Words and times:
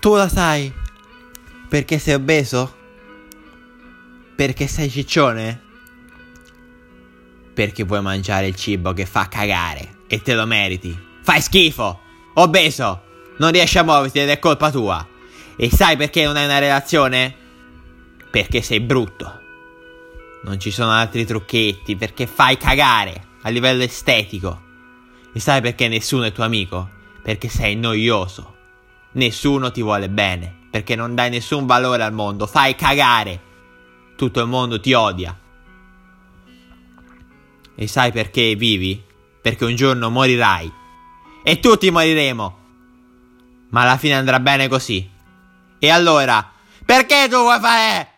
Tu 0.00 0.14
la 0.14 0.28
sai? 0.28 0.72
Perché 1.68 1.98
sei 1.98 2.14
obeso? 2.14 2.72
Perché 4.36 4.68
sei 4.68 4.88
ciccione? 4.88 5.60
Perché 7.52 7.82
vuoi 7.82 8.00
mangiare 8.00 8.46
il 8.46 8.54
cibo 8.54 8.92
che 8.92 9.06
fa 9.06 9.26
cagare 9.26 9.96
e 10.06 10.22
te 10.22 10.36
lo 10.36 10.46
meriti. 10.46 10.96
Fai 11.20 11.40
schifo! 11.40 12.00
Obeso! 12.34 13.02
Non 13.38 13.50
riesci 13.50 13.78
a 13.78 13.82
muoverti 13.82 14.20
ed 14.20 14.28
è 14.28 14.38
colpa 14.38 14.70
tua. 14.70 15.04
E 15.56 15.68
sai 15.68 15.96
perché 15.96 16.24
non 16.24 16.36
hai 16.36 16.44
una 16.44 16.60
relazione? 16.60 17.34
Perché 18.30 18.62
sei 18.62 18.78
brutto. 18.78 19.40
Non 20.44 20.60
ci 20.60 20.70
sono 20.70 20.92
altri 20.92 21.24
trucchetti, 21.24 21.96
perché 21.96 22.28
fai 22.28 22.56
cagare 22.56 23.26
a 23.42 23.48
livello 23.48 23.82
estetico. 23.82 24.62
E 25.32 25.40
sai 25.40 25.60
perché 25.60 25.88
nessuno 25.88 26.22
è 26.22 26.32
tuo 26.32 26.44
amico? 26.44 26.88
Perché 27.20 27.48
sei 27.48 27.74
noioso. 27.74 28.57
Nessuno 29.18 29.72
ti 29.72 29.82
vuole 29.82 30.08
bene, 30.08 30.68
perché 30.70 30.94
non 30.94 31.16
dai 31.16 31.28
nessun 31.28 31.66
valore 31.66 32.04
al 32.04 32.12
mondo, 32.12 32.46
fai 32.46 32.76
cagare. 32.76 33.40
Tutto 34.16 34.40
il 34.40 34.46
mondo 34.46 34.78
ti 34.78 34.92
odia. 34.92 35.36
E 37.74 37.86
sai 37.88 38.12
perché 38.12 38.54
vivi? 38.54 39.02
Perché 39.42 39.64
un 39.64 39.74
giorno 39.74 40.08
morirai. 40.08 40.72
E 41.42 41.58
tutti 41.58 41.90
moriremo. 41.90 42.58
Ma 43.70 43.82
alla 43.82 43.96
fine 43.96 44.14
andrà 44.14 44.38
bene 44.38 44.68
così. 44.68 45.10
E 45.80 45.90
allora, 45.90 46.52
perché 46.84 47.26
tu 47.28 47.38
vuoi 47.38 47.58
fare... 47.58 48.17